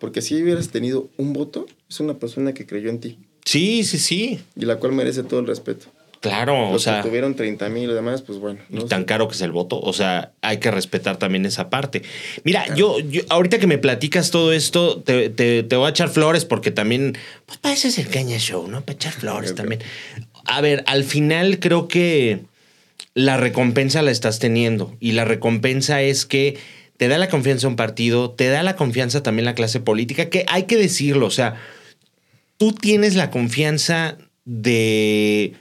[0.00, 3.98] Porque si hubieras tenido un voto, es una persona que creyó en ti Sí, sí,
[3.98, 4.40] sí.
[4.56, 5.86] y la cual merece todo el respeto.
[6.20, 8.60] Claro, o sea, que tuvieron 30 mil y demás, pues bueno.
[8.68, 8.84] y ¿no?
[8.84, 9.80] tan caro que es el voto.
[9.80, 12.02] O sea, hay que respetar también esa parte.
[12.44, 16.10] Mira, yo, yo, ahorita que me platicas todo esto, te, te- te voy a echar
[16.10, 18.82] flores porque también, pues para eso es el Caña Show, ¿no?
[18.82, 19.80] Para echar flores también.
[20.44, 22.40] A ver, al final creo que
[23.14, 26.58] la recompensa la estás teniendo y la recompensa es que
[26.96, 30.44] te da la confianza un partido, te da la confianza también la clase política, que
[30.48, 31.54] hay que decirlo, o sea,
[32.58, 35.54] tú tienes la confianza de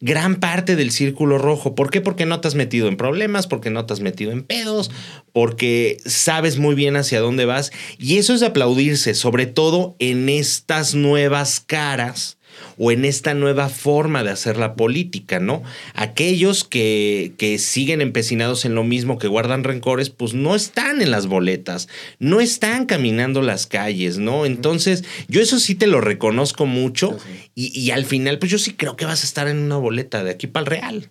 [0.00, 1.74] gran parte del círculo rojo.
[1.74, 2.00] ¿Por qué?
[2.00, 4.90] Porque no te has metido en problemas, porque no te has metido en pedos,
[5.32, 7.72] porque sabes muy bien hacia dónde vas.
[7.98, 12.36] Y eso es aplaudirse, sobre todo en estas nuevas caras
[12.78, 15.62] o en esta nueva forma de hacer la política, ¿no?
[15.94, 21.10] Aquellos que, que siguen empecinados en lo mismo, que guardan rencores, pues no están en
[21.10, 21.88] las boletas,
[22.18, 24.46] no están caminando las calles, ¿no?
[24.46, 27.16] Entonces, yo eso sí te lo reconozco mucho
[27.54, 30.24] y, y al final, pues yo sí creo que vas a estar en una boleta
[30.24, 31.10] de aquí para el Real.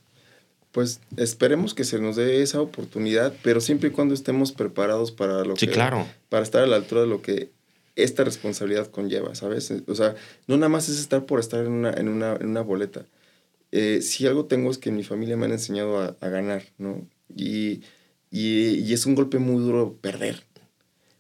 [0.72, 5.44] Pues esperemos que se nos dé esa oportunidad, pero siempre y cuando estemos preparados para
[5.44, 5.74] lo Sí, que...
[5.74, 6.08] claro.
[6.30, 7.50] Para estar a la altura de lo que
[7.96, 9.74] esta responsabilidad conlleva, ¿sabes?
[9.88, 10.16] O sea,
[10.48, 13.06] no nada más es estar por estar en una, en una, en una boleta.
[13.72, 17.08] Eh, si algo tengo es que mi familia me han enseñado a, a ganar, ¿no?
[17.36, 17.82] Y,
[18.30, 20.44] y, y es un golpe muy duro perder.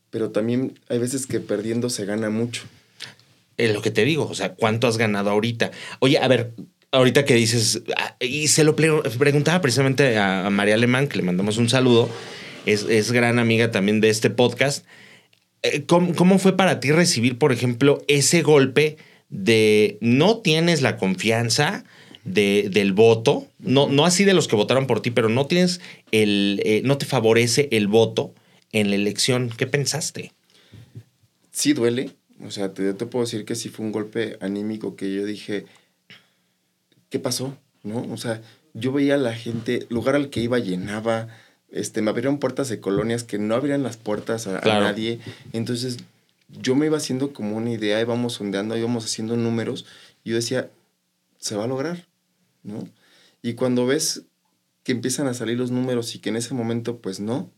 [0.10, 2.64] Pero también hay veces que perdiendo se gana mucho.
[3.58, 5.72] Es lo que te digo, o sea, ¿cuánto has ganado ahorita?
[6.00, 6.54] Oye, a ver,
[6.92, 11.24] ahorita que dices, ah, y se lo preguntaba precisamente a, a María Alemán, que le
[11.24, 12.10] mandamos un saludo,
[12.66, 14.86] es, es gran amiga también de este podcast.
[15.64, 18.98] Eh, ¿Cómo, cómo fue para ti recibir, por ejemplo, ese golpe
[19.30, 21.84] de no tienes la confianza
[22.24, 23.48] de, del voto?
[23.60, 26.98] No, no así de los que votaron por ti, pero no tienes el, eh, no
[26.98, 28.34] te favorece el voto
[28.72, 29.52] en la elección.
[29.56, 30.32] ¿Qué pensaste?
[31.52, 32.12] sí duele.
[32.44, 35.66] O sea, te, te puedo decir que sí fue un golpe anímico que yo dije,
[37.10, 37.56] ¿qué pasó?
[37.84, 38.02] ¿No?
[38.12, 38.42] O sea,
[38.74, 41.28] yo veía a la gente, lugar al que iba llenaba,
[41.72, 45.20] este, me abrieron puertas de colonias que no abrían las puertas a, nadie.
[45.54, 45.98] Entonces,
[46.50, 49.86] yo me iba haciendo como una idea, íbamos sondeando, íbamos haciendo números,
[50.24, 50.70] y yo decía,
[51.38, 52.06] se va a lograr,
[52.64, 52.88] ¿no?
[53.42, 54.24] Y cuando ves
[54.84, 57.50] que empiezan a salir los números y que en ese momento, pues no,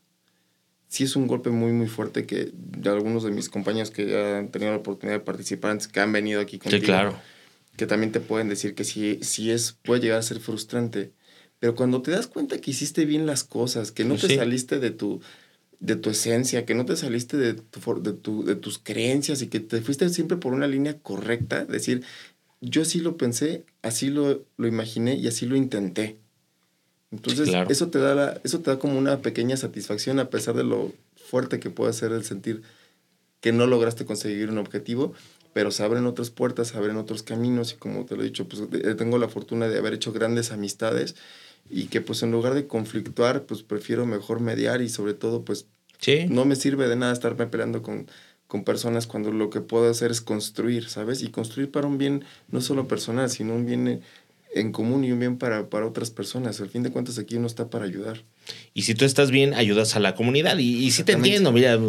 [0.87, 4.37] sí es un golpe muy, muy fuerte que de algunos de mis compañeros que ya
[4.37, 7.19] han tenido la oportunidad de participar antes, que han venido aquí Sí, contigo, claro.
[7.75, 11.11] que también te pueden decir que sí, sí es, puede llegar a ser frustrante.
[11.63, 14.35] Pero cuando te das cuenta que hiciste bien las cosas, que no Pues te sí.
[14.35, 15.21] saliste de tu,
[15.79, 19.47] de tu esencia, que no te saliste de, tu, de, tu- de tus creencias y
[19.47, 22.03] que te fuiste siempre por una línea correcta, decir,
[22.59, 26.17] yo así lo pensé, así lo, lo imaginé y así lo intenté.
[27.11, 27.69] Entonces, claro.
[27.69, 30.91] eso, te da la, eso te da como una pequeña satisfacción a pesar de lo
[31.15, 32.61] fuerte que puede ser el sentir
[33.39, 35.13] que no lograste conseguir un objetivo,
[35.53, 38.49] pero se abren otras puertas, se abren otros caminos y como te lo he dicho,
[38.49, 41.15] pues eh, tengo la fortuna de haber hecho grandes amistades
[41.69, 45.65] y que pues en lugar de conflictuar, pues prefiero mejor mediar y sobre todo pues
[45.99, 46.25] Sí.
[46.29, 48.07] no me sirve de nada estarme peleando con,
[48.47, 51.21] con personas cuando lo que puedo hacer es construir, ¿sabes?
[51.23, 54.01] Y construir para un bien no solo personal, sino un bien
[54.53, 56.59] en común y un bien para, para otras personas.
[56.61, 58.21] Al fin de cuentas aquí uno está para ayudar.
[58.73, 60.57] Y si tú estás bien, ayudas a la comunidad.
[60.59, 61.51] Y, y sí te entiendo.
[61.51, 61.79] Mira,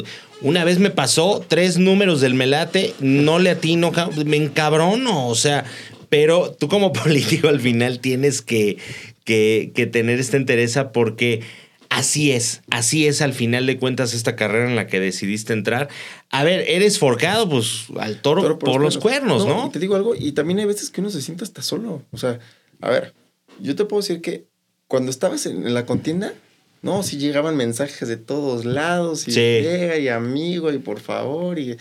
[0.41, 3.93] una vez me pasó tres números del melate, no le atino,
[4.25, 5.29] me encabrono.
[5.29, 5.65] O sea,
[6.09, 8.79] pero tú como político al final tienes que,
[9.25, 11.43] que, que tener esta entereza porque
[11.89, 15.89] así es, así es al final de cuentas esta carrera en la que decidiste entrar.
[16.31, 19.67] A ver, eres forcado, pues al toro, Toro por, los cuernos, ¿no?
[19.67, 22.03] y te digo algo, y también hay veces que uno se siente hasta solo.
[22.13, 22.39] O sea,
[22.81, 23.15] a ver,
[23.61, 24.47] yo te puedo decir que
[24.89, 26.35] cuando estabas en, la contienda,
[26.83, 29.41] no, si llegaban mensajes de todos lados, y Sí.
[29.41, 31.77] llega, y amigo, y por favor, y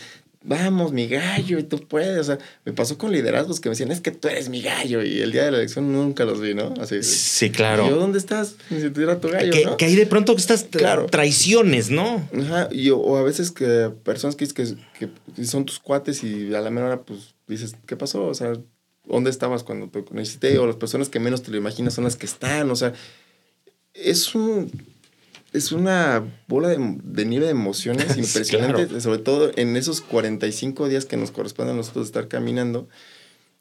[0.46, 2.18] vamos, mi gallo, y tú puedes.
[2.20, 5.02] O sea, me pasó con liderazgos que me decían, es que tú eres mi gallo,
[5.02, 6.74] y el día de la elección nunca los vi, ¿no?
[6.80, 7.02] Así.
[7.02, 7.88] Sí, ¿Y yo claro.
[7.96, 8.56] dónde estás?
[8.70, 9.76] Ni si tú era tu gallo, Que, ¿no?
[9.76, 11.06] que hay de pronto estas tra- Claro.
[11.06, 12.28] traiciones, ¿no?
[12.38, 14.76] Ajá, y, o- a veces que personas que, que,
[15.34, 18.26] que son tus cuates y a la menor hora, pues dices, ¿qué pasó?
[18.26, 18.52] O sea,
[19.06, 20.56] ¿dónde estabas cuando te necesité?
[20.58, 22.92] O las personas que menos te lo imaginas son las que están, o sea,
[23.94, 24.70] es un.
[25.54, 29.00] Es una bola de, de nieve de emociones impresionante, claro.
[29.00, 32.88] sobre todo en esos 45 días que nos corresponden a nosotros estar caminando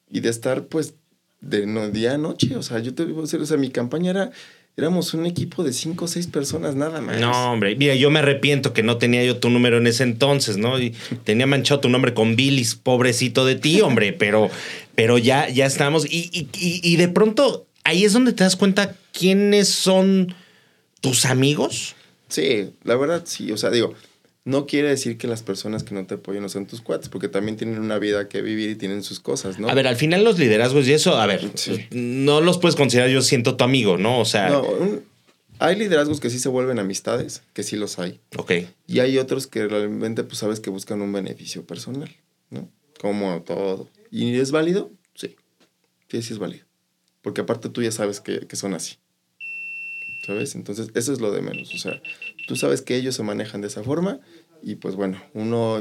[0.09, 0.95] y de estar pues
[1.39, 2.55] de no, día a noche.
[2.55, 4.31] O sea, yo te digo, o sea, mi campaña era,
[4.75, 7.19] éramos un equipo de 5 o 6 personas nada más.
[7.19, 10.57] No, hombre, mira, yo me arrepiento que no tenía yo tu número en ese entonces,
[10.57, 10.79] ¿no?
[10.79, 14.49] Y tenía manchado tu nombre con bilis, pobrecito de ti, hombre, pero,
[14.95, 16.05] pero ya, ya estamos.
[16.05, 20.33] Y, y, y, y de pronto ahí es donde te das cuenta quiénes son
[21.03, 21.95] tus amigos.
[22.29, 23.51] Sí, la verdad sí.
[23.51, 23.93] O sea, digo,
[24.45, 27.27] no quiere decir que las personas que no te apoyen no sean tus cuates, porque
[27.27, 29.67] también tienen una vida que vivir y tienen sus cosas, ¿no?
[29.69, 31.85] A ver, al final los liderazgos y eso, a ver, Sí.
[31.91, 34.19] no los puedes considerar yo siento tu amigo, ¿no?
[34.19, 34.63] O sea, No,
[35.59, 38.21] hay liderazgos que sí se vuelven amistades, que sí los hay.
[38.37, 38.51] ok.
[38.87, 42.09] Y hay otros que realmente, pues sabes que buscan un beneficio personal,
[42.49, 42.69] ¿no?
[42.99, 43.89] Como todo.
[44.09, 44.89] ¿Y es válido?
[45.15, 45.35] Sí.
[46.09, 46.65] Sí, sí es válido.
[47.21, 48.95] Porque aparte tú ya sabes que, que son así.
[50.25, 50.55] ¿Sabes?
[50.55, 51.73] Entonces, eso es lo de menos.
[51.73, 52.01] O sea,
[52.47, 54.19] tú sabes que ellos se manejan de esa forma
[54.61, 55.79] y pues bueno, uno,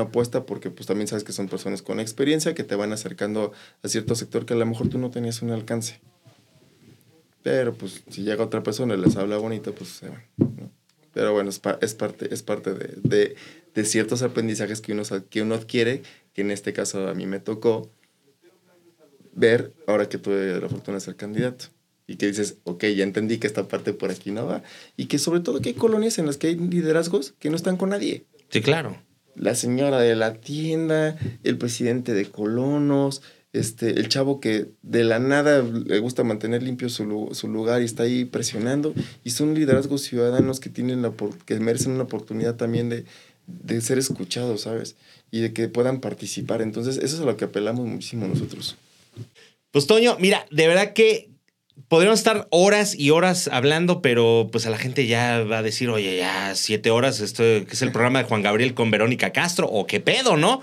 [0.00, 3.88] apuesta porque pues también sabes que son personas con experiencia que te van acercando a
[3.88, 6.00] cierto sector que a lo mejor tú no tenías un alcance.
[7.42, 10.22] Pero pues si llega otra persona y les habla bonito, pues se van.
[10.38, 10.70] ¿no?
[11.12, 13.34] Pero bueno, es, pa- es parte, es parte de, de,
[13.74, 16.02] de ciertos aprendizajes que uno, que uno adquiere,
[16.34, 17.90] que en este caso a mí me tocó
[19.32, 21.66] ver ahora que tuve la fortuna de ser candidato.
[22.10, 24.64] Y que dices, ok, ya entendí que esta parte por aquí no va.
[24.96, 27.76] Y que sobre todo que hay colonias en las que hay liderazgos que no están
[27.76, 28.24] con nadie.
[28.48, 29.00] Sí, claro.
[29.36, 35.20] La señora de la tienda, el presidente de colonos, este, el chavo que de la
[35.20, 38.92] nada le gusta mantener limpio su, su lugar y está ahí presionando.
[39.22, 41.12] Y son liderazgos ciudadanos que, tienen la,
[41.46, 43.04] que merecen una oportunidad también de,
[43.46, 44.96] de ser escuchados, ¿sabes?
[45.30, 46.60] Y de que puedan participar.
[46.60, 48.76] Entonces, eso es a lo que apelamos muchísimo nosotros.
[49.70, 51.29] Pues Toño, mira, de verdad que
[51.88, 55.88] podríamos estar horas y horas hablando, pero pues a la gente ya va a decir,
[55.88, 59.86] oye, ya siete horas, esto es el programa de Juan Gabriel con Verónica Castro, o
[59.86, 60.60] qué pedo, ¿no?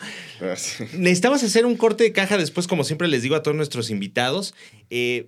[0.93, 4.53] Necesitamos hacer un corte de caja después, como siempre les digo a todos nuestros invitados.
[4.89, 5.27] Eh,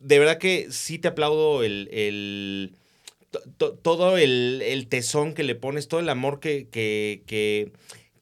[0.00, 2.72] de verdad que sí te aplaudo el, el-
[3.30, 7.72] to- to- todo el, el tesón que le pones, todo el amor que, que, que,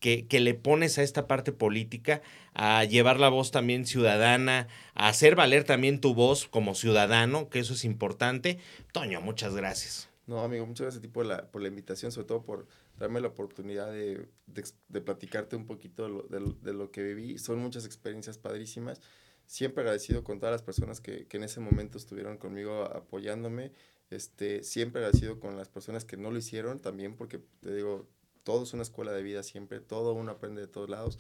[0.05, 2.21] que- le pones a esta parte política,
[2.53, 7.61] a llevar la voz también ciudadana, a hacer valer también tu voz como ciudadano, que
[7.61, 8.59] eso es importante.
[8.93, 10.09] Toño, muchas gracias.
[10.27, 12.67] No, amigo, muchas gracias a ti por la, por la invitación, sobre todo por
[12.99, 17.03] darme la oportunidad de, de, platicarte un poquito de lo, de lo- de lo que
[17.03, 17.39] viví.
[17.39, 19.01] Son muchas experiencias padrísimas.
[19.47, 23.73] Siempre agradecido con todas las personas que, que en ese momento estuvieron conmigo apoyándome.
[24.11, 28.07] Este, siempre agradecido con las personas que no lo hicieron también, porque te digo,
[28.45, 31.19] todo es una escuela de vida siempre, todo uno aprende de todos lados.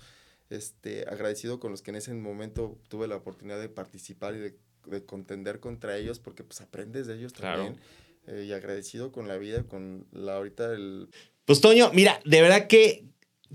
[0.50, 4.58] Este, agradecido con los que en ese momento tuve la oportunidad de participar y de,
[4.86, 7.64] de contender contra ellos, porque pues aprendes de ellos Claro.
[7.64, 7.82] también.
[8.26, 11.08] Eh, y agradecido con la vida, con la ahorita el...
[11.44, 13.04] Pues Toño, mira, de verdad que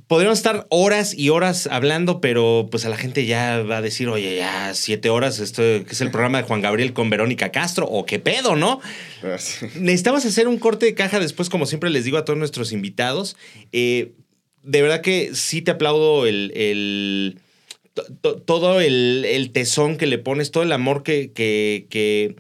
[0.07, 4.07] podríamos estar horas y horas hablando, pero pues a la gente ya va a decir,
[4.09, 7.85] oye, ya siete horas, esto que es el programa de Juan Gabriel con Verónica Castro,
[7.87, 8.79] o qué pedo, ¿no?
[9.75, 13.35] Necesitamos hacer un corte de caja después, como siempre les digo a todos nuestros invitados.
[13.71, 14.13] Eh,
[14.63, 17.39] de verdad que sí te aplaudo el, el-
[17.93, 22.35] to- to- todo el, el tesón que le pones, todo el amor que, que, que,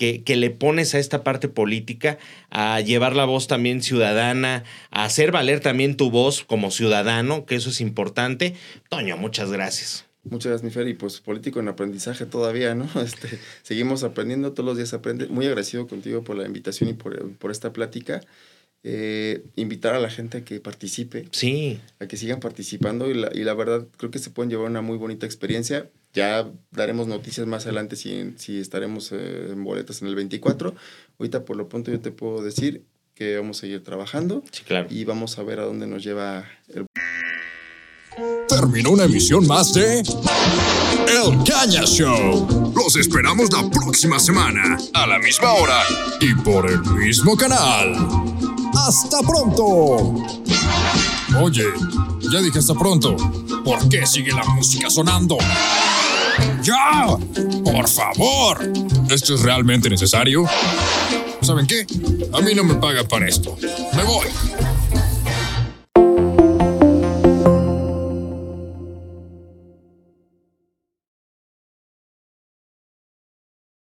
[0.00, 2.16] que- que le pones a esta parte política,
[2.48, 7.56] a llevar la voz también ciudadana, a hacer valer también tu voz como ciudadano, que
[7.56, 8.54] eso es importante.
[8.88, 10.06] Toño, muchas gracias.
[10.24, 12.88] Muchas gracias, mi Fer, y pues político en aprendizaje todavía, ¿no?
[13.04, 15.26] Este, seguimos aprendiendo, todos los días aprende.
[15.26, 18.22] Muy agradecido contigo por la invitación y por, por esta plática.
[18.82, 23.30] Eh, invitar a la gente a que participe, Sí, a que sigan participando y la,
[23.34, 25.90] y la verdad creo que se pueden llevar una muy bonita experiencia.
[26.12, 30.74] Ya daremos noticias más adelante si, si estaremos eh, en boletas en el 24.
[31.18, 34.88] Ahorita por lo pronto yo te puedo decir que vamos a seguir trabajando sí, claro.
[34.90, 36.86] y vamos a ver a dónde nos lleva el
[38.48, 42.72] Terminó una emisión más de El Caña Show.
[42.74, 45.80] Los esperamos la próxima semana, a la misma hora.
[46.20, 47.94] Y por el mismo canal.
[48.74, 50.14] ¡Hasta pronto!
[51.40, 51.64] Oye,
[52.32, 53.16] ya dije hasta pronto.
[53.64, 55.38] ¿Por qué sigue la música sonando?
[56.62, 57.16] ¡Ya!
[57.64, 58.72] ¡Por favor!
[59.10, 60.44] ¿Esto es realmente necesario?
[61.40, 61.86] ¿Saben qué?
[62.32, 63.56] A mí no me pagan para esto.
[63.94, 64.26] Me voy.